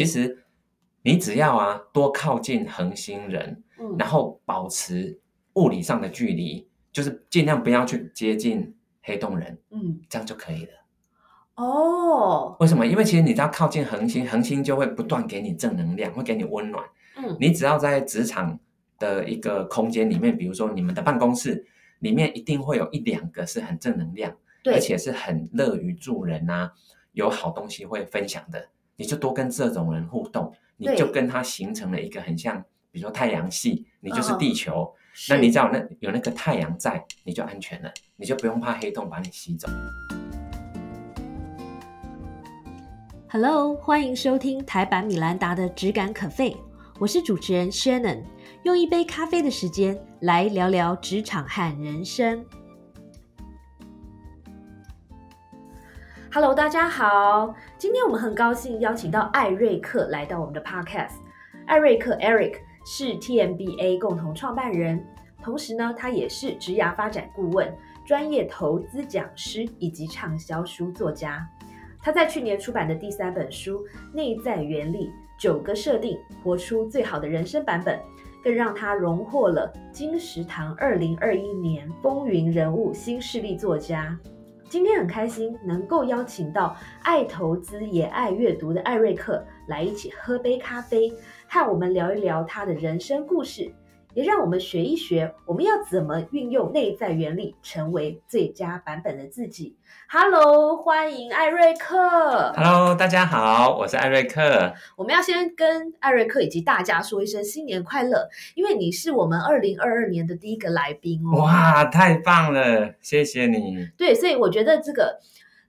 [0.00, 0.42] 其实
[1.02, 5.20] 你只要啊多靠近恒星人，嗯然后保持
[5.56, 10.72] 物理上的距离，就是尽量不要去接近黑洞人，嗯，这样就可以了。
[11.56, 12.86] 哦，为什么？
[12.86, 16.82] 因为其实你只要靠近恒星，恒星就会不断给你正能量，会给你温暖。
[17.18, 18.58] 嗯你只要在职场
[18.98, 21.66] 的一个空间里面，比如说你们的办公室
[21.98, 26.72] 里面，一定会有一两个是很正能量，对，而且是很乐于助人啊，
[27.12, 28.68] 有好东西会分享的，
[29.00, 39.66] 你就多跟这种人互动，你就跟他形成了一个很像，比如说太阳系，你就是嗯地球，是那你只要有那有那个太阳在，你就安全了，你就不用怕黑洞把你吸走。
[43.30, 46.54] Hello，欢迎收听台版米兰达的只感可废，
[46.98, 48.22] 我是主持人 Shannon，
[48.64, 52.44] 用一杯咖啡的时间来聊聊职场和人生。
[56.32, 61.14] Hello，大家好，今天我们很高兴邀请到艾瑞克来到我们的 Podcast。
[61.66, 62.54] 艾瑞克 Eric
[62.86, 65.04] 是 TMBA 共同创办人，
[65.42, 71.44] 同时呢，他也是职涯发展顾问、专业投资讲师以及畅销书作家。
[72.00, 73.84] 他在去年出版的第三本书
[74.14, 77.98] 《内在原理：九个设定，活出最好的人生》版本，
[78.40, 84.16] 更让他荣获了金石堂二零二一年风云人物新势力作家。
[84.70, 91.12] 今天很开心能够邀请到爱投资也爱阅读的艾瑞克来一起喝杯咖啡，
[91.48, 93.74] 和我们聊一聊他的人生故事，
[94.14, 99.76] 也让我们学一学我们要怎么运用内在原理，成为最佳版本的自己。
[100.08, 102.52] Hello，欢迎艾瑞克。
[102.56, 104.74] Hello，大家好，我是艾瑞克。
[104.96, 111.42] 我们要先跟艾瑞克以及大家说一声新年快乐，因为你是我们二零二二年的第一个来宾哦。
[111.42, 113.88] 哇，太棒了，谢谢你。
[113.96, 115.20] 对，所以我觉得这个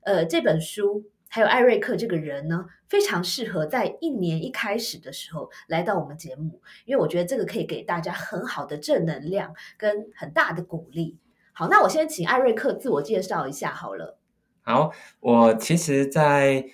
[0.03, 1.03] 呃这本书
[1.33, 11.17] 还有艾瑞克这个人呢，非常适合在一年一开始的时候来到我们节目，因为我觉得这个可以给大家很好的正能量跟很大的鼓励。
[11.53, 14.19] 好，那我先请艾瑞克自我介绍一下好了。
[14.61, 16.65] 好，我其实，在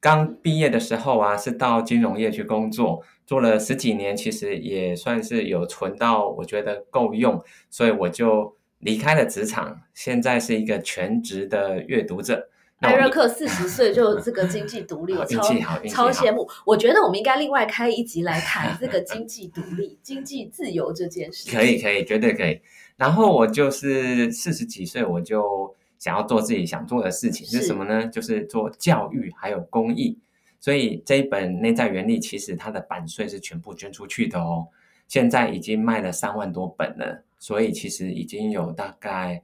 [0.00, 12.50] 刚毕业的时候啊，是到金融业去工作，做了十几年，其实也算是有存到我觉得够用，所以我就离开了职场，现在是一个全职的阅读者。
[12.84, 15.42] 艾瑞克四十岁就这个经济独立，我超。
[15.88, 16.48] 超羡慕。
[16.64, 21.50] 我觉得我们应该另外开一集来谈这个经济独立、经济自由这件事。
[21.50, 22.60] 可以，可以，绝对可以。
[22.96, 28.06] 然后我就是四十几岁，我就想要做自己想做的事情，是是什么呢？
[28.06, 30.18] 就是做教育还有公益。
[30.60, 34.66] 所以这一本《内在原理》其实它的版税是全部捐出去的哦，
[35.08, 39.42] 现在已经卖了三万多本了，所以其实已经有大概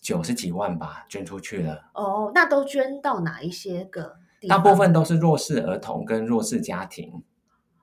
[0.00, 1.90] 九十几万吧捐出去了。
[1.94, 4.58] 哦，那都捐到哪一些个地大？
[4.58, 7.22] 部分都是弱势儿童跟弱势家庭。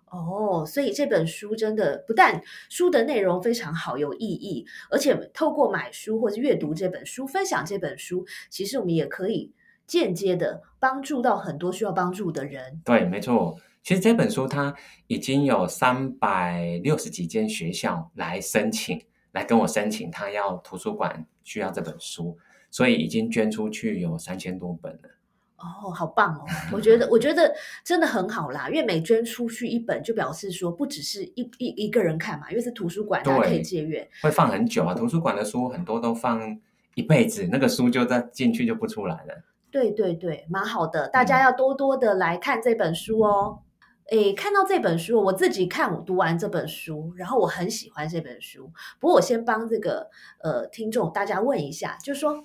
[0.10, 9.54] 哦，所以这本书真的不但书的内容非常好，有意义，而且透过买书或者阅读这本书、分享这本书，其实我们也可以
[9.86, 12.82] 间接的帮助到很多需要帮助的人。
[12.86, 13.58] 对，没错。
[13.84, 14.74] 其实这本书它
[15.08, 19.02] 已经有三百六十几间学校来申请，
[19.34, 22.38] 来跟我申请，他要图书馆需要这本书，
[22.70, 25.10] 所以已经捐出去有三千多本了。
[25.56, 26.46] 哦，好棒哦！
[26.74, 27.52] 我觉得，我觉得
[27.84, 34.08] 真的很好啦，因为每捐出去一本，就表示说不只是一一一个人看嘛，因为是图书馆，大家可以借阅。
[34.22, 36.60] 会放很久啊，图书馆的书很多都放
[36.96, 39.44] 一辈子，那个书就在进去就不出来了。
[39.72, 43.60] 对对对，蛮好的，大嗯家要多多的来看这本书哦。
[44.10, 48.72] 诶，看到这本书，我自己看我读完这本书，然后我很喜欢这本书。
[49.00, 50.10] 不过我先帮这个
[50.42, 52.42] 呃听众大家问一下，就是说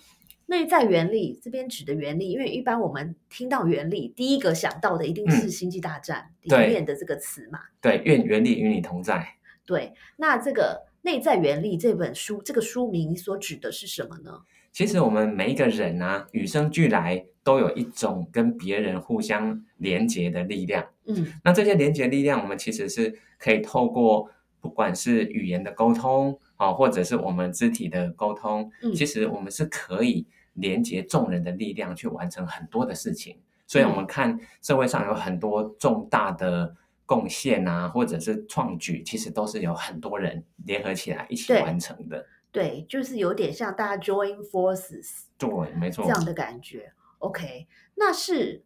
[0.47, 6.33] 内在原理这边指的原理，因为一般我们听到原理，第一个想到的一定是《嗯星际大战》
[6.65, 7.61] 里面的这个词嘛。
[7.81, 9.25] 对，愿原理与你同在。
[9.65, 14.41] 对，那这个内在原理这本书，这个书名所指的是什么呢？
[14.73, 20.84] 其实我们每一个人啊，与生俱来都有一种跟别人互相连结的力量。
[21.06, 33.38] 嗯，那这些连接力量，我们其实是可以透过不管是语言的沟通啊、或者是我们肢体的沟通，嗯其实我们是可以连接众人的力量去完成很多的事情。
[33.66, 36.76] 所以，我们看社会上有很多重大的
[37.06, 42.26] 贡献啊，或者是创举，其实都是有很多人联合起来一起完成的。
[42.50, 45.22] 对，就是有点像大家 join forces。
[45.38, 46.10] 对，没错这。
[46.10, 46.93] 样的感觉。
[47.19, 48.62] OK，那是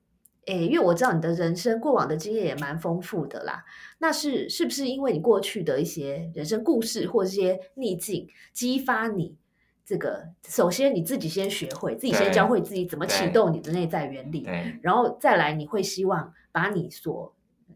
[0.46, 3.64] 诶，因为我知道你的人生过往的经验也蛮丰富的啦。
[3.98, 9.37] 那是是不是因为你过去的一些人生故事或者一些逆境，激发你
[9.84, 10.28] 这个？
[10.48, 14.48] 首先你自己先学会，自己先教会自己怎么启对动你的内在原理，
[14.82, 17.34] 然后再来你会希望把你所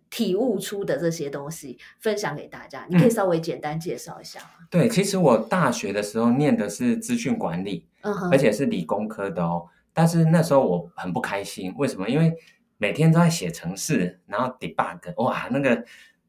[0.09, 2.87] 体悟出的这些东西分享给大家。
[2.89, 4.67] 你可以稍微简单介绍一下吗？
[4.71, 9.67] 对，其实我大学的时候念的是资讯管理，嗯，而且是理工科的哦。
[9.93, 12.09] 但是那时候我很不开心，为什么？
[12.09, 12.33] 因为
[12.81, 15.85] 每天都在写程式，然后 debug，哇，那个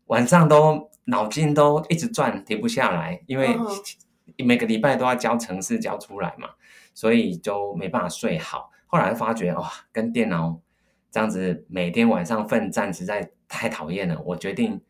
[0.07, 6.49] 晚上都脑筋都一直转，停不下来，因为嗯每个礼拜都要交程式交出来嘛，
[6.93, 8.69] 所以就没办法睡好。
[8.85, 10.59] 后来发觉哇，跟电脑
[11.09, 14.81] 这样子每天晚上奋战实在太讨厌了，我决定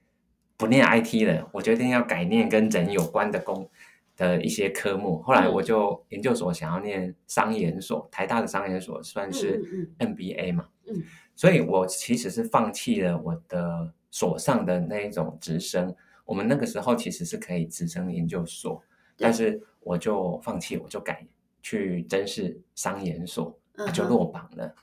[0.57, 3.69] 不念 IT 了，我决定要改念跟人有关的工
[4.17, 5.21] 的一些科目。
[5.21, 11.03] 后来我就研究所想要念商研所，台大的商研所算是嗯 MBA 嘛，嗯
[11.35, 15.95] 所以我其实是放弃了我的所上的那一种直升。
[16.25, 18.81] 我们那个时候其实是可以直升研究所，
[19.17, 21.25] 但是我就放弃，我就改
[21.61, 23.57] 去真是商研所，
[23.93, 24.73] 就落榜了。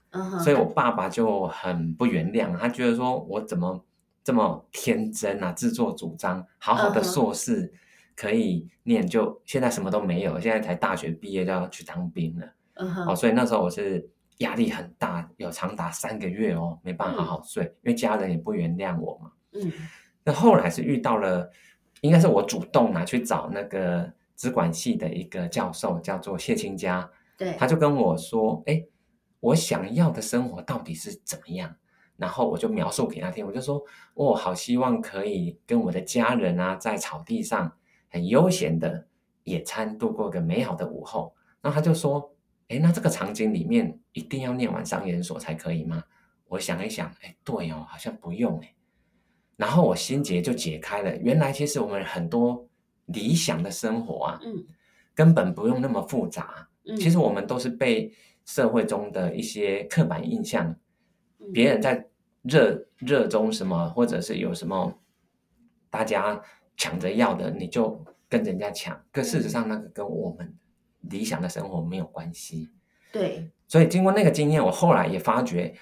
[0.43, 3.85] 所以我爸爸就很不原谅，他觉得说我怎么
[4.25, 7.73] 这么天真啊，自作主张，好好的硕士
[8.17, 12.47] 可以念，就现在什么都没有，现在才大学毕业就要去当兵了。
[13.07, 14.07] 哦，所以那时候我是
[14.39, 19.33] 压力很大，有长达三个月哦，没办法好好睡，因为家人也不原谅我嘛。
[19.53, 19.73] 嗯
[20.25, 21.51] 那后来是遇到了，
[22.03, 28.85] 应该是我主动拿去找那个资管系的一个教授，叫做谢清佳，对，他就跟我说：“哎，
[29.41, 31.75] 我想要的生活到底是怎么样？”
[32.19, 33.83] 然后我就描述给他听，我就说
[34.13, 37.73] ：“我好希望可以跟我的家人啊，在草地上
[38.11, 39.07] 很悠闲的
[39.45, 42.31] 野餐，度过个美好的午后。”然后他就说
[42.69, 46.03] ：“哎，那这个场景里面一定要念完商研所才可以吗？”
[46.49, 48.75] 我想一想，哎，对哦，好像不用哎。
[49.57, 52.67] 然后我心结就解开了，原来其实我们很多
[53.07, 54.65] 理想的生活啊，嗯
[55.15, 56.69] 根本不用那么复杂。
[56.85, 58.11] 嗯，其实我们都是被
[58.47, 60.75] 社会中的一些刻板印象，
[61.39, 62.07] 嗯别人在
[62.43, 64.99] 热热衷什么，或者是有什么
[65.91, 66.41] 大家
[66.77, 68.99] 抢着要的，你就跟人家抢。
[69.13, 70.57] 可事实上，那个跟我们
[71.03, 72.69] 理想的生活没有关系。
[73.13, 75.75] 对，所以经过那个经验，我后来也发觉，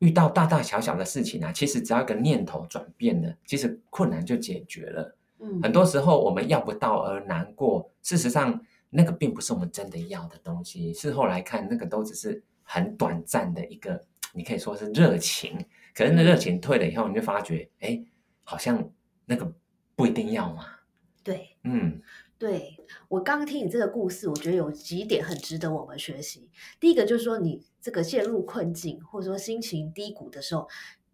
[0.00, 5.16] 遇到大大小小的事情啊，其实只要一个念头转变了，其实困难就解决了。
[5.40, 10.92] 嗯很多时候我们要不到而难过，事实上那个并不是我们真的要的东西。
[10.94, 14.00] 事后来看，那个都只是很短暂的一个，
[14.32, 15.58] 你可以说是热情。
[15.94, 18.02] 可是那热情退了以后，你就发觉，哎，
[18.42, 18.90] 好像
[19.26, 19.50] 那个
[19.96, 20.66] 不一定要嘛。
[21.22, 21.56] 对。
[21.64, 22.00] 嗯，
[22.36, 22.76] 对
[23.08, 26.50] 我刚刚听你这个故事，我觉得有几点很值得我们学习。
[26.80, 30.68] 第一个就是说，你这个陷入困境或者说心情低谷的时候，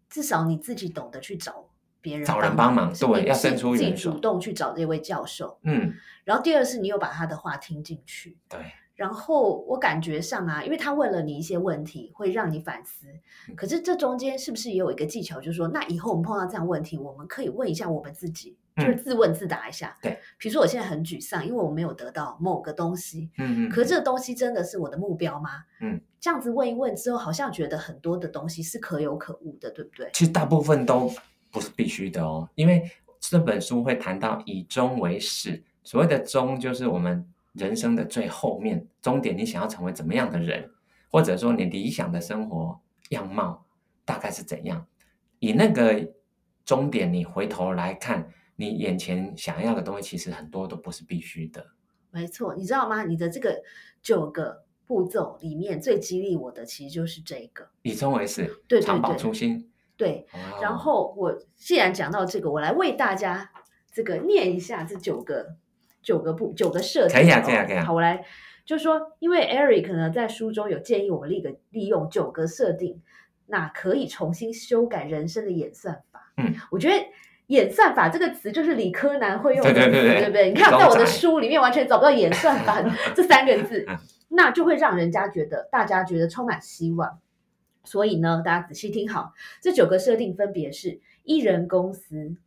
[0.09, 1.69] 至少你自己懂得去找
[2.01, 5.59] 别人找人帮忙对要伸出自己主动去找这位教授。
[5.63, 5.93] 嗯，
[6.25, 8.59] 然后第二是你有把他的话听进去，对，
[9.01, 13.07] 然后我感觉上啊，因为他问了你一些问题，会让你反思。
[13.49, 19.97] 嗯可是这中间是不是也有一个技巧，就是说，那以后我们碰到这样问题，我们可以问一下我们自己，就是嗯自问自答一下。
[20.03, 25.49] 对，比如说我现在很沮丧，因为我没有得到某个东西，嗯嗯，可是这个东西真的是我的目标吗？
[25.81, 30.07] 嗯，这样子问一问之后，好像觉得很多的东西是可有可无的，对不对？
[30.13, 31.11] 其实大部分都
[31.51, 32.87] 不是必须的哦，因为
[33.19, 40.71] 这本书会谈到以终为始，所谓的终就是我们人生的最后面终点，你想要成为怎么样的人，
[41.09, 43.65] 或者说你理想的生活样貌
[44.05, 44.85] 大概是怎样，
[45.39, 46.13] 以那个
[46.63, 51.65] 终点你回头来看，你眼前想要的东西，其实很多都不是必须的。
[52.09, 53.03] 没错，你知道吗？
[53.03, 53.61] 你的这个
[54.01, 57.69] 九个步骤里面最激励我的，其实就是这个。
[57.81, 59.69] 以终为始，对对常保初心。
[59.97, 63.51] 对，哇然哦后我既然讲到这个，我来为大家
[63.91, 65.55] 这个念一下这九个
[66.01, 67.15] 九个步九个设定。
[67.15, 68.23] 可以啊哦可以啊可以啊好，我来
[68.65, 73.01] 就是说，因为 Eric 呢在书中有建议我们立个利用九个设定，
[73.47, 76.33] 那可以重新修改人生的演算法。
[76.37, 77.05] 嗯，我觉得。
[77.47, 80.49] 演算法这个词就是理科男会用的词，对对对对不对？
[80.51, 82.81] 你看，在我的仔书里面完全找不到演算法
[83.13, 83.97] 这三个字嗯，
[84.29, 87.19] 那就会让人家觉得大家觉得充满希望。
[87.83, 92.37] 所以呢，大家仔细听好，这九个设定分别是：一人公司、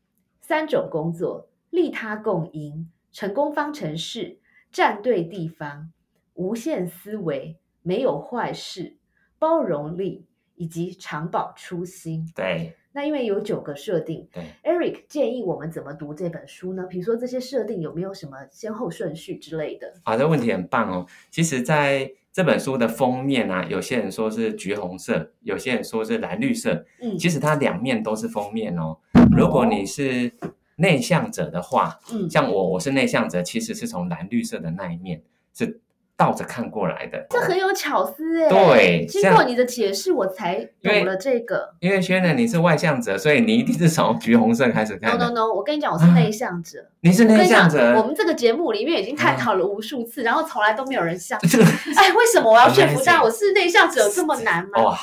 [0.40, 4.38] 三种工作、利他共赢、成功方程式、
[4.72, 5.92] 站对地方、
[6.34, 8.96] 无限思维、没有坏事、
[9.38, 12.28] 包容力以及长保初心。
[12.34, 16.86] 对那因为有九个设定对，，Eric 建议我们怎么读这本书呢？
[16.86, 19.94] 比如说这些设定有没有什么先后顺序之类的？
[20.04, 21.06] 好，这问题很棒哦。
[21.30, 26.84] 其实，在这本书的封面啊，有些人说是橘红色，有些人说是蓝绿色。
[27.00, 28.98] 嗯其实它两面都是封面哦。
[29.36, 30.32] 如果你是
[30.76, 35.22] 内向者的话，嗯像我，我是内向者，其实是从蓝绿色的那一面
[35.56, 35.80] 是
[36.16, 37.26] 倒着看过来的。
[37.30, 38.48] 这很有巧思哎。
[38.48, 41.74] 对经像过你的解释，我才因为懂了这个。
[41.80, 46.88] 因为轩呢，你是外向者，所以你一定是从橘红色开始看 No No No，我跟你讲，我是内向者。
[47.00, 51.38] 你是内向者，我们这个节目里面已经探讨了无数次，然后从来都没有人像。
[51.40, 54.84] 这 个哎，为什么我要说服大家我是内向者有这么难吗？
[54.84, 54.98] 哇，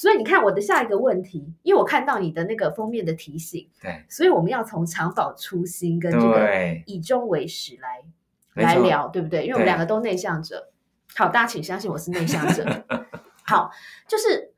[0.00, 6.48] 所以你看我的下一个问题，因为我看到你的那个封面的提醒，对所以我们要从长保初心跟这个，
[6.86, 8.02] 以终为始来
[8.54, 9.42] 来聊，对不对？
[9.42, 10.70] 因为我们对两个都内向者。
[11.14, 12.64] 好，大家请相信我是内向者。
[13.44, 13.70] 好，
[14.08, 14.54] 就是，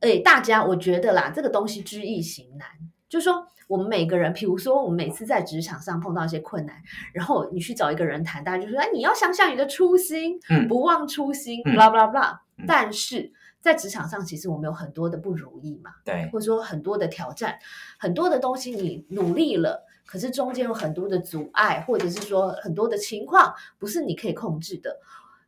[0.00, 2.66] 诶，大家我觉得啦，这个东西知易行难，
[3.06, 6.74] 就是说我们每个人，比如说我们每次在职场上碰到一些困难，
[7.12, 12.64] 然后你去找一个人谈，大家就说，哎，你要想想你的初心，嗯不忘初心嗯，blah blah blah 嗯。
[12.66, 17.58] 但是在职场上，其实我们有很多的不如意嘛，对或者说很多的挑战，
[17.98, 25.00] 很多的东西你努力了，可是中间有很多的阻碍，或者是说很多的情况不是你可以控制的。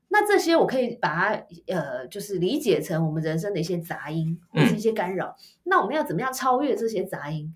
[0.09, 5.37] 那这些我可以把它呃，就是理解成我们人生的一些杂音或是一些干扰。
[5.65, 7.53] 那我们要怎么样超越这些杂音，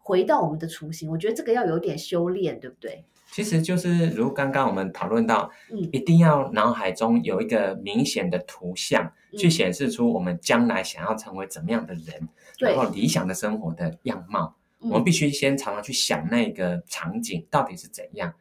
[0.00, 1.08] 回到我们的初心？
[1.08, 3.04] 我觉得这个要有点修炼，对不对？
[3.30, 12.28] 其实就是如刚刚我们讨论到，嗯一定要脑海中有一个明显的图像，嗯去显示出我们将来想要成为怎么样的人，
[12.58, 14.56] 对然后理想的生活的样貌。
[14.80, 18.32] 我们嗯必须先常常去想那个场景到底是怎样，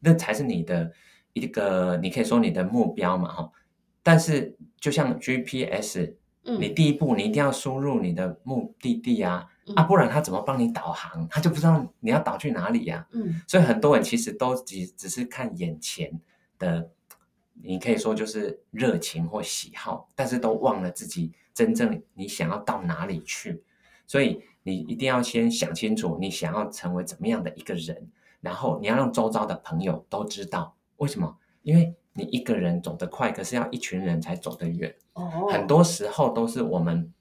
[0.00, 0.90] 那才是你的
[1.32, 3.50] 一个，你可以说你的目标嘛，哈。
[4.02, 11.26] 但是就像 GPS，嗯你第一步你一定要输入你的目的地啊，嗯啊，不然他怎么帮你导航？
[11.28, 16.20] 他就不知道你要导去哪里呀、嗯所以很多人其实都只只是看眼前
[16.58, 16.90] 的，
[17.54, 23.62] 你可以说就是热情或喜好，但是都忘了自己真正你想要到哪里去。
[24.06, 28.08] 所以你一定要先想清楚，你想要成为怎么样的一个人，
[28.40, 31.36] 然后你要让周遭的朋友都知道为什么？
[31.62, 34.94] 因为你一个人走得快，可是要一群人才走得远。
[35.12, 37.12] 哦，很多时候都是我们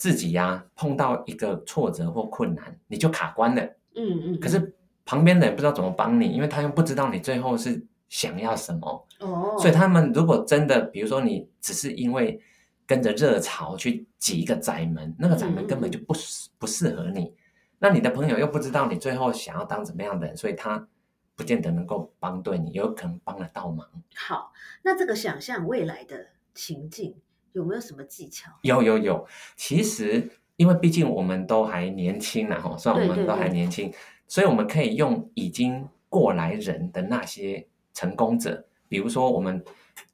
[0.00, 3.62] 自己呀、碰到一个挫折或困难，你就卡关了。
[3.94, 12.40] 嗯嗯，可是旁边的人不知道怎么帮你，因为他又不知道你最后是想要什么，哦，所以他们如果真的，比如说你只是因为
[12.86, 17.34] 跟着热潮去挤一个窄门，那个窄门根本就不适不适合你，
[17.78, 20.88] 那你的朋友又不知道你最后想要当怎么样的人，所以他
[21.36, 23.86] 不见得能够帮对你，有可能帮得到忙。
[24.14, 24.50] 好，
[24.82, 27.14] 那这个想象未来的情境
[27.52, 28.50] 有没有什么技巧？
[28.62, 29.26] 有有有，
[29.56, 33.92] 其实因为毕竟我们都还年轻然后虽然我们都还年轻，
[34.26, 39.64] 所以我们可以用已经过来人的那些成功者，比如说我们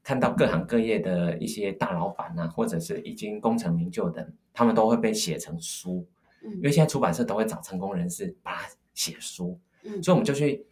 [0.03, 6.07] 看到各行各业的一些大老板啊，或者是已经功成名就的人，他们都会被写成书，
[6.45, 6.53] 嗯。
[6.53, 10.03] 因为现在出版社都会找成功人士把它写书，嗯。
[10.03, 10.65] 所以我们就去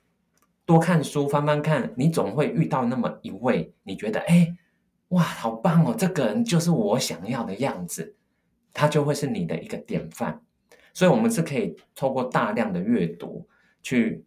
[0.64, 4.54] 多看书，翻翻看，你总会遇到那么一位，你觉得哎，
[5.14, 8.14] 哇，好棒哦，这个人就是我想要的样子，
[8.73, 10.40] 他就会是你的一个典范。
[10.92, 13.49] 所以，我们是可以透过大量的阅读，
[13.83, 14.25] 去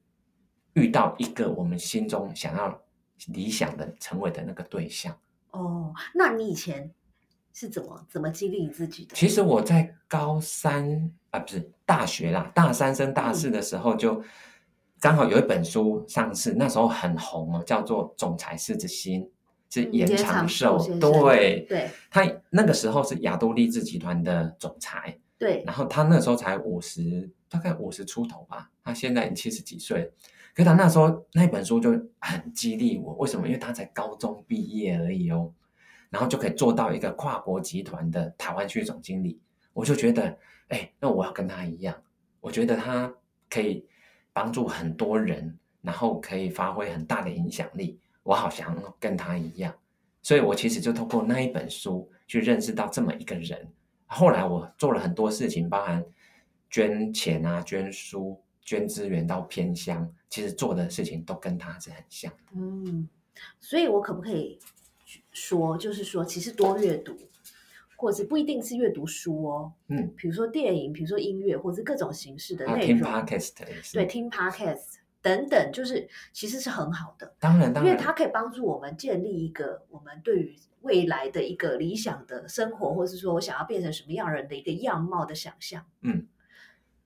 [0.74, 2.82] 遇到一个我们心中想要
[3.28, 5.18] 理想的成为的那个对象。
[5.52, 6.92] 哦，那你以前
[7.54, 9.16] 是怎么怎么激励你自己的？
[9.16, 14.22] 其实我在高三啊，不是大学啦，大三升大四的时候就
[15.00, 19.22] 刚好有一本书上市，那时候很红哦，叫做《总裁狮子心》，
[19.70, 20.78] 是嗯严长寿。
[21.00, 30.12] 对，对他那个时候是亚都丽志集团的总裁，对，然后他那时候才五十，大概五十出头吧，他现在七十几岁。
[30.54, 33.46] 可是他那时候那本书就很激励我，为什么？
[33.46, 35.54] 因为他才高中毕业而已哦，
[36.10, 39.40] 然后就可以做到一个跨国集团的台湾区总经理，
[39.72, 40.36] 我就觉得，
[40.70, 41.96] 哎，那我要跟他一样，
[42.42, 43.14] 我觉得他
[43.52, 43.86] 可以
[44.34, 49.74] 帮助很多人，然后可以发挥很大的影响力，我好想跟他一样，
[50.22, 53.66] 所以我其实就通过那一本书去认识到这么一个人。
[54.06, 56.04] 后来我做了很多事情，包含
[56.70, 62.52] 捐钱啊、捐书、捐资源到偏乡，其实做的事情都跟他是很像的。
[62.56, 63.08] 嗯，
[63.62, 64.60] 所以我可不可以
[65.32, 67.16] 说，就是说，其实多阅读，
[67.96, 77.36] 或者是不一定是阅读书哦，嗯，比如说电影，比如说音乐，或者是各种形式的内容，podcast 也是，对，，听 podcast 等等，就是其实是很好的。
[77.40, 85.86] 当然当然，因为它可以帮助我们建立一个我们对于未来的一个理想的生活，或是说我想要变成什么样人的一个样貌的想象。
[86.02, 86.28] 嗯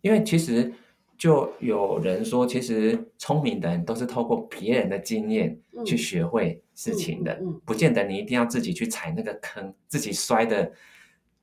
[0.02, 0.74] 因为其实
[1.16, 10.72] 就有人说，其实聪明的人都是透过别人的经验嗯去学会事情的，嗯嗯嗯不见得你一定要自己去踩那个坑，自己摔的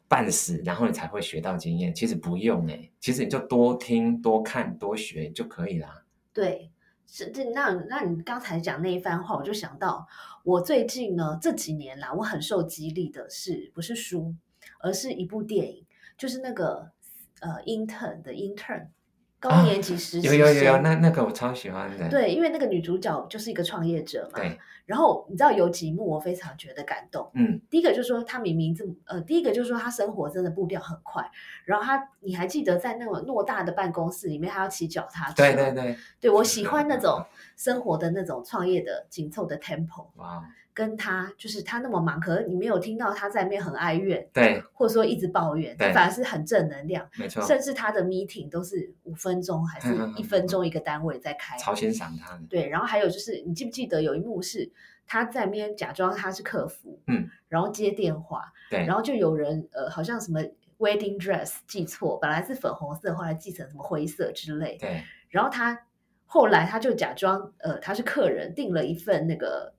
[0.08, 1.94] 半死，然后你才会学到经验。
[1.94, 6.02] 其实不用哎、其实你就多听、多看、多学就可以啦。
[6.38, 6.70] 对，
[7.04, 10.06] 是这那那你刚才讲那一番话，我就想到
[10.44, 14.36] 我最近呢这几年来，我很受激励的是不是书，
[14.78, 15.84] 而是一部电影，
[16.16, 16.92] 就是那个
[17.40, 18.86] 呃 intern 的 intern
[19.40, 22.08] 高年级实习有有有有，那那个我超喜欢的。
[22.08, 24.40] 对，因为那个女主角就是一个创业者嘛。
[24.40, 27.30] 对，然后你知道有几幕我非常觉得感动。
[27.34, 31.24] 嗯，第一个就是说她明明这么呃，第一个就是说她生活真的步调很快，
[31.64, 35.34] 然后她你还记得在那种偌大的办公室里面，她要骑脚踏车。
[35.36, 37.24] 对对对，对我喜欢那种
[37.56, 40.42] 生活的那种创业的紧凑的 tempo，哇，
[40.78, 47.04] 跟他就是他那么忙，可是你没有听到他在面很哀怨，对，或者说一直抱怨，对反而是很正能量。
[47.18, 51.58] 没错，甚至他的 meeting 都是五分钟还是一分钟一个单位在开。
[51.58, 52.42] 超欣赏他的。
[52.48, 54.70] 对，然后还有就是，你记不记得有一幕是
[55.04, 60.40] 他在那边假装他是客服，嗯，然后接电话，对，然后就有人呃，好像什么
[60.78, 65.76] wedding dress 记错，本来是粉红色，后来记成什么灰色之类，对，然后他
[66.24, 69.74] 后来他就假装呃他是客人，订了一份那个。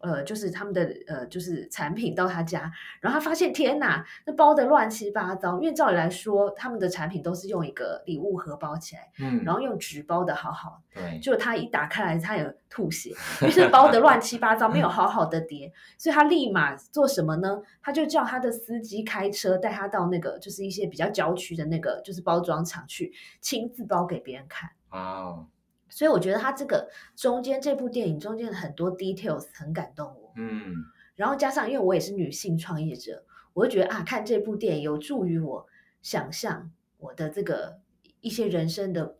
[0.00, 5.60] 呃，就是他们的呃，就是产品到他家，然后他发现天哪，那包的乱七八糟。
[5.60, 11.00] 因为照理来说，他们的产品都是用一个礼物盒包起来，嗯，然后用纸包的好好的。
[11.00, 13.10] 对，就他一打开来，他有吐血，
[13.42, 17.60] 因为是包的乱七八糟，没有好好的叠，所以他立马做什么呢？
[17.82, 24.70] 他就叫他的司机开车带他到那个就是一些比较郊区的那个就是包装厂去亲自包给别人看。
[24.90, 25.46] 哇哦，
[25.90, 30.76] 所以我觉得他这个中间这部电影中间的很多 details 很感动我，嗯，
[31.16, 35.66] 然后加上因为我也是女性创业者，我就觉得啊，看这部电影有助于我
[36.00, 37.80] 想象我的这个
[38.20, 39.16] 一些人生的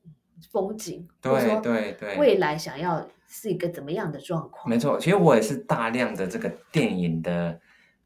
[0.50, 4.70] 风景，对说对对，未来想要是一个怎么样的状况？
[4.70, 7.60] 没错，其实我也是大量的这个电影的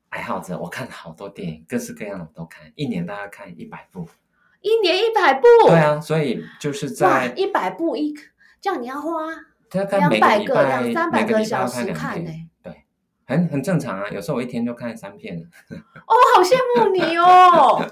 [0.09, 4.09] 爱好者，我看好多电影，各式各样的我都看，一年大概看一百部。
[4.61, 8.14] 一年一百部，对啊，所以就是哇，在一百部一，
[8.64, 9.26] 这样你要花
[9.99, 12.85] 两百个、拜两三百每个小时看呢、片，对，
[13.26, 14.09] 很很正常啊。
[14.09, 15.42] 有时候我一天就看三片了。
[15.76, 17.87] 哦，好羡慕你哦，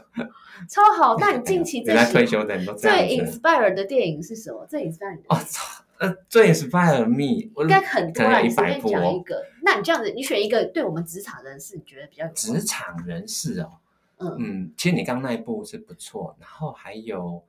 [0.71, 1.19] 超好。
[1.19, 3.19] 那你近期最 原来退休的人都这样最。
[3.19, 4.65] inspire 的电影是什么？
[4.65, 8.81] 最 inspire 的哦，操，呃，最 inspire me，我应该很多啦，可能有一你随便。
[9.03, 9.45] 讲一个。
[9.61, 13.73] 那你这样子，你选一个对我们职场人士你觉得比较职场人士哦，
[14.21, 17.45] 嗯嗯，其实你刚刚那一部是不错，然后还有，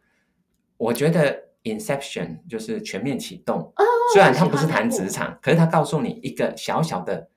[0.76, 7.30] 我觉得 Inception 就是全面启动，哦，虽然我它不是谈职场，可是它告诉你一个小小的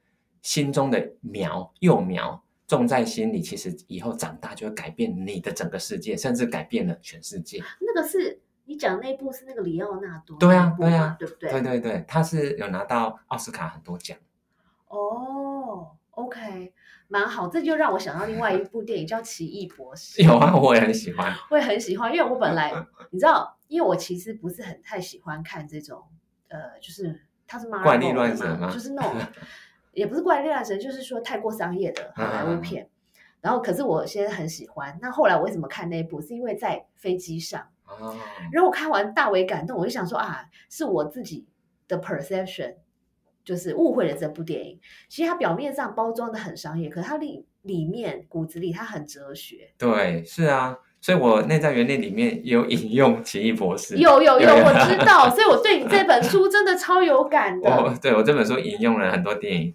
[0.43, 7.63] 心中的苗幼苗种在心里，其实以后长大就会改变你的整个世界，甚至改变了全世界。
[7.81, 11.51] 那个是你讲那部是那个里奥纳多对啊对啊对不对？
[11.51, 14.19] 对对对，他是有拿到奥斯卡很多奖。
[14.89, 16.73] 哦，OK，
[17.09, 20.21] 蛮好，这就让我想到另外一部电影叫《奇异博士》。
[20.27, 21.33] 有啊，我也很喜欢。
[21.51, 22.73] 我也很喜欢，因为我本来
[23.11, 26.03] 你知道，因为我其实不是很太喜欢看这种
[26.49, 29.15] 呃，就是他是 Marvel 怪力乱神就是那种
[29.93, 32.89] 也不是怪力乱神，就是说太过商业的好莱坞片。
[33.43, 34.99] 然后，可是我现在很喜欢。
[35.01, 36.21] 那后来我为什么看那一部？
[36.21, 38.17] 是因为在飞机上，哦，
[38.51, 41.47] 然后我看完大为感动，我就想说啊，是我自己
[41.87, 42.75] 的 perception，
[43.45, 44.81] 就是误会了这部电影。
[45.09, 49.73] 其实它表面上包装的很商业，可是它里里面骨子里它很哲学。
[49.79, 53.97] 对，是啊，所以我内在原理里面有引用奇异博士。
[53.97, 57.97] 有有有，我知道，所以我对你这本书真的超有感我的。
[58.03, 59.73] 对我这本书引用了很多电影。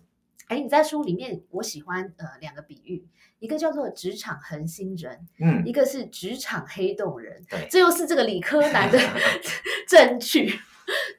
[0.49, 3.05] 哎，你在书里面，我喜欢呃两个比喻，
[3.39, 7.41] 一个叫做职场恒星人，嗯，一个是职场黑洞人。
[7.49, 8.99] 对，这又是这个理科男的
[9.87, 10.51] 证据。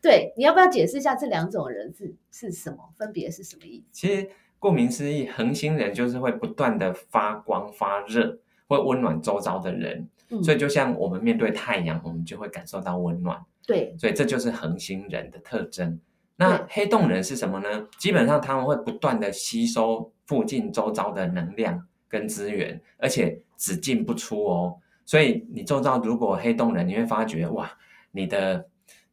[0.02, 3.98] 对，你要不要解释一下这两种人是是什么，分别是什么意思？
[3.98, 8.40] 其实顾名思义，恒星人就是会不断的发光发热，
[8.72, 10.08] 会温暖周遭的人。
[10.30, 13.40] 嗯，所以就像我们面对太阳，我们就会感受到温暖。
[13.66, 16.00] 对，所以这就是恒星人的特征。
[16.36, 17.86] 那黑洞人是什么呢？
[17.98, 24.76] 基本上他们会不断的吸收附近周遭的能量跟资源，而且只进不出哦。
[25.04, 27.70] 所以你周遭如果黑洞人，你会发觉哇，
[28.10, 28.66] 你的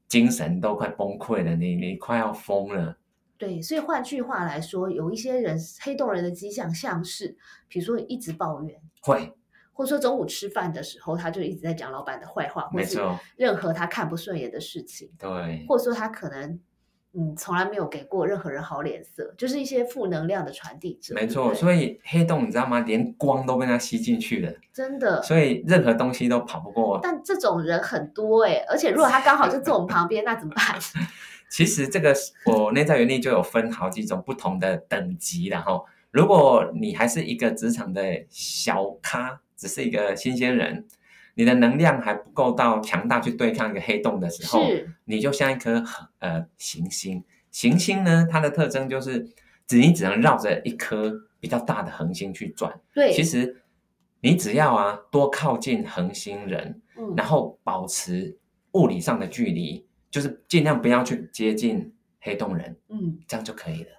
[0.07, 2.97] 精神都快崩溃了，你你快要疯了。
[3.37, 9.31] 对，所以换句话来说，有一些人黑洞人的迹象，像是比如说一直抱怨，会，
[9.79, 16.59] 或者说中午吃饭的时候，他就一直在讲老板的坏话，或是没错，任何他看不顺眼的事情，对，或者说他可能
[17.13, 21.15] 嗯从来没有给过任何人好脸色，就是一些负能量的传递者。
[21.15, 21.53] 没错。
[21.53, 22.81] 所以黑洞你知道吗？
[22.81, 26.99] 连光都被它吸进去了，真的，所以任何东西都跑不过。
[27.01, 30.77] 但这种人很多哎、而且如果他刚好就坐我们旁边，那怎么办？
[31.49, 40.87] 其实这个是我内在原力就有分好几种不同的等级，然后如果你还是一个职场的小咖，只是一个新鲜人，
[41.35, 44.63] 你的能量还不够到强大去对抗一个黑洞的时候，
[45.03, 45.83] 你就像一颗
[46.19, 47.21] 呃行星。
[47.51, 49.27] 行星呢，它的特征就是
[49.67, 52.79] 只你只能绕着一颗比较大的恒星去转。
[52.93, 53.61] 对，其实
[54.21, 58.37] 你只要啊多靠近恒星人，嗯然后保持
[58.73, 63.89] 物理上的距离，就是尽量不要去接近黑洞人，嗯，这样就可以了。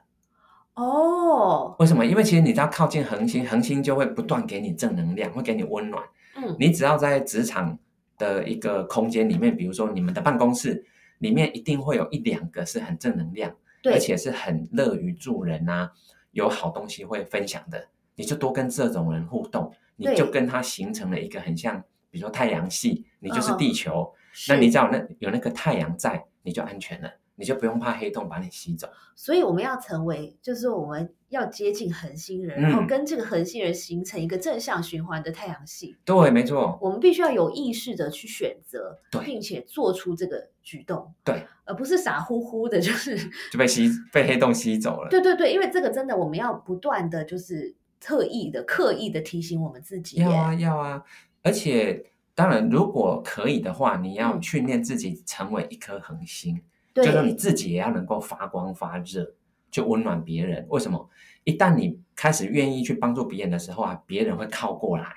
[0.81, 2.07] 哦，为什么？
[2.07, 6.03] 因为其实你只要靠近恒星，恒星就会不断给你正能量，会给你温暖。
[6.37, 7.79] 嗯，你只要在职场
[8.17, 10.83] 的一个空间里面，比如说你们的办公室
[11.19, 15.93] 里面，一定会有一两个是很正能量，对，而且是很乐于助人啊，
[16.33, 17.89] 有好东西会分享的。
[18.15, 21.79] 你就多跟这种人互动，你就跟他形成了一个很像，
[22.11, 27.11] 比如说太阳系，你就是嗯地球，是那你只要有那有那个太阳在，你就安全了，
[27.41, 28.87] 你就不用怕黑洞把你吸走。
[29.17, 35.97] 所以我们要成为，就是说我们要接近恒星人，嗯然后跟这个恒星人形成一个正向循环的太阳系。
[36.05, 43.17] 对，没错，我们必须要有意识的去选择，并且做出这个举动，对，而不是傻乎乎的，就是
[43.51, 45.09] 就被吸被黑洞吸走了。
[45.11, 50.19] 对对对，因为这个真的我们要不断的就是特意的、刻意的提醒我们自己。
[50.21, 51.03] 要啊，要啊！
[51.43, 56.63] 而且当然，如果可以的话，你要嗯训练自己成为一颗恒星，对，
[56.95, 59.35] 就说你自己也要能够发光发热，
[59.71, 60.67] 去温暖别人。
[60.69, 61.09] 为什么？
[61.45, 65.11] 一旦你开始愿意去帮助别人的时候啊，别人会靠过来，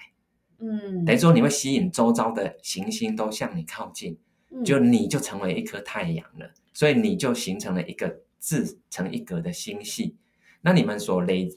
[0.60, 4.18] 嗯，等于说你会吸引周遭的行星都向你靠近，
[4.50, 10.16] 嗯就你就成为一颗太阳了，所以你就形成了一个自成一格的星系。
[10.62, 11.50] 那你们所累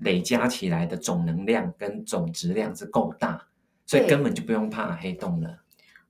[0.00, 3.46] 累加起来的总能量跟总质量是够大，
[3.86, 5.62] 所以根本就不用怕黑洞了。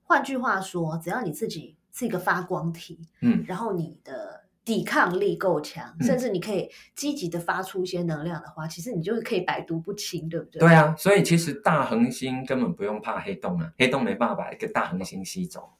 [0.03, 10.59] 换句话说，只要你自己是一个发光体，嗯，然后你的抵抗力够强，嗯甚至你可以积极的发出一些能量的话，其实你就是可以百毒不侵，对不对？
[10.59, 15.73] 对啊，所以其实大恒星根本不用怕黑洞啊，黑洞没办法把一个大恒星吸走。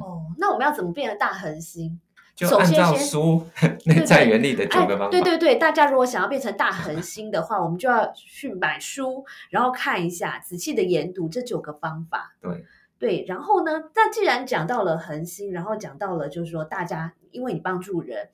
[0.00, 1.98] 哦，那我们要怎么变成大恒星？
[2.36, 3.46] 就按照书
[3.84, 12.34] 内在原理的九个方法，哎对对对，大家如果想要变成大恒星的话，我们就要去买书，然后看一下，仔细的研读这九个方法。
[12.40, 12.64] 对
[13.00, 13.72] 对，然后呢？
[13.94, 18.28] 那既然讲到了恒心，然后讲到了就是说，大家因为你帮助人，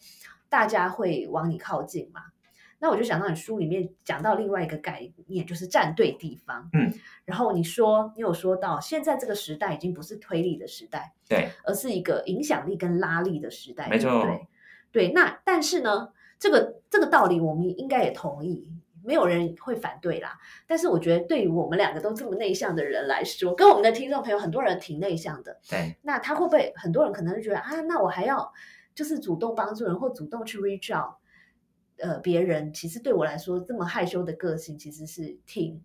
[0.48, 2.20] 大家会往你靠近嘛。
[2.80, 6.68] 那我就想到你书里面讲到另外一个概念，就是站对地方。
[6.72, 6.92] 嗯，
[7.24, 13.88] 然后你说，你有说到，现在这个时代已经不是推力的时代，对而是一个影响力跟拉力的时代。
[13.88, 14.48] 没错对，
[14.90, 15.12] 对。
[15.12, 16.08] 那但是呢，
[16.40, 18.68] 这个这个道理我们应该也同意，
[19.06, 20.38] 没有人会反对啦。
[20.66, 28.52] 但是我觉得，对于我们两个都这么内向的人来说，跟我们的听众朋友很多人挺内向的，对那他会不会很多人可能就觉得啊，那我还要
[28.94, 31.14] 就是主动帮助人或主动去 reach out，
[31.98, 35.80] 呃，别人其实对我来说这么害羞的个性其实是挺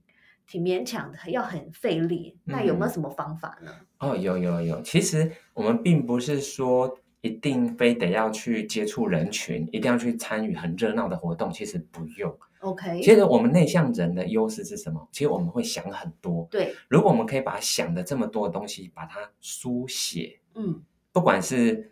[0.48, 2.38] 挺勉强的，要很费力。
[2.44, 3.72] 那有没有嗯什么方法呢？
[4.00, 12.36] 哦，有有有，其实我们并不是说一定非得要去接触人群，一定要去参与很热闹的活动，其实不用。
[12.62, 15.08] OK，其实我们内向人的优势是什么？
[15.12, 16.48] 其实我们会想很多。
[16.50, 21.92] 对，如果我们可以把想的这么多的东西，把它书写，嗯不管是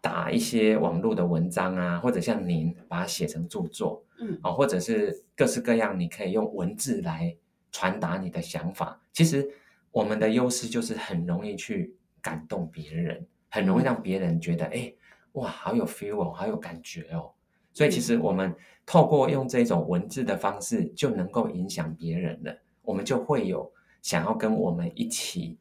[0.00, 7.34] 打一些网络的文章啊，或者像您把它写成著作，嗯啊、或者是各式各样，你可以用文字来
[7.72, 9.00] 传达你的想法。
[9.12, 9.48] 其实
[9.92, 14.92] 我们的优势就是很容易去感动别人，很容易让别人觉得，哎、
[15.32, 17.30] 哇，好有 feel 哦，好有感觉哦。
[17.74, 18.54] 所以其实我们
[18.86, 22.56] 透过用这种文字的方式，就能够影响别人了。
[22.82, 25.58] 我们就会有想要跟我们一起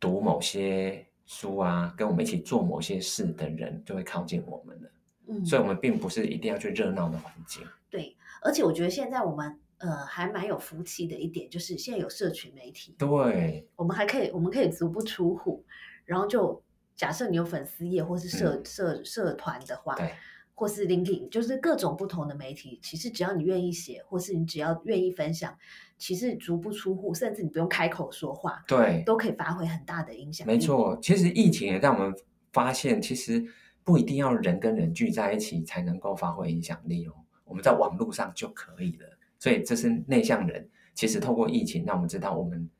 [0.00, 4.90] 读某些书啊，跟我们一起做某些事的人，就会靠近我们了。
[5.28, 7.62] 嗯，所以，我们并不是一定要去热闹的环境。
[7.90, 15.64] 对，而且我觉得现在我们呃还蛮有福气的一点，就是现在有社群媒体，对，我们还可以我们可以足不出户，
[16.04, 16.62] 然后就
[16.96, 20.12] 假设你有粉丝页或是社、嗯社社团的话，对，
[20.54, 25.56] 或是 LinkedIn，就是各种不同的媒体，其实只要你愿意写，或是你只要愿意分享，
[25.98, 30.52] 其实足不出户，甚至你不用开口说话，对，都可以发挥很大的影响力。
[30.52, 30.98] 没，错。
[31.02, 32.14] 其实疫情也让我们
[32.52, 33.44] 发现，其实
[33.82, 37.12] 不一定要人跟人聚在一起才能够发挥影响力哦，
[37.44, 39.06] 我们在网络上就可以了。
[39.38, 42.70] 所以这是内向人，其实透过疫情让我们知道我们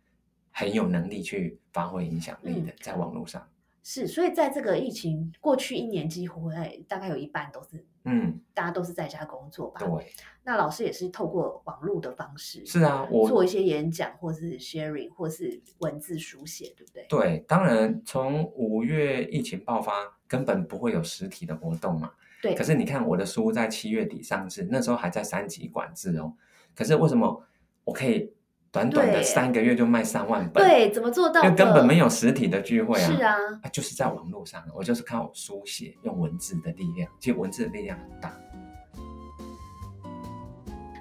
[0.52, 3.44] 很有能力去发挥影响力的，在网络上。
[3.82, 9.80] 是，所以在这个疫情过去一年，几乎哎大概有一半都是嗯，大家都是在家工作吧。
[9.80, 10.12] 对，
[10.44, 17.06] 那老师也是透过网络的方式，是啊，我做一些演讲，或是 sharing，或是文字书写，对不对？
[17.08, 19.92] 对，当然从五月疫情爆发，
[20.28, 22.12] 根本不会有实体的活动嘛。
[22.40, 26.34] 对可是你看我的书在七月底上市，那时候还在三级管制哦。
[26.74, 27.44] 可是为什么
[27.84, 28.32] 我可以
[28.72, 31.46] 短短的三个月就卖三万本，，对，怎么做到的？
[31.46, 33.06] 因为根本没有实体的聚会啊。
[33.06, 38.34] 是啊，啊，就是在网络上，我就是靠书写，用文字的力量，其实文字的力量很大。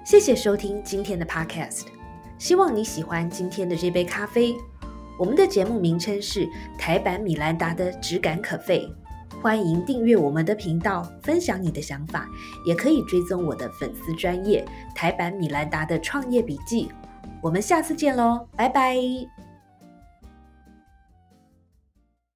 [0.04, 1.84] 谢谢收听今天的 Podcast，
[2.38, 4.54] 希望你喜欢今天的这杯咖啡。
[5.18, 6.46] 我们的节目名称是
[6.78, 8.86] 台版米兰达的质感可废，
[9.40, 12.28] 欢迎订阅我们的频道，分享你的想法，
[12.66, 14.62] 也可以追踪我的粉丝专业
[14.94, 16.90] 台版米兰达的创业笔记。
[17.42, 18.96] 我们下次见喽，拜拜。